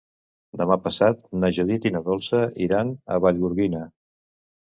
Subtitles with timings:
[0.61, 3.85] Demà passat na Judit i na Dolça iran a Vallgorguina.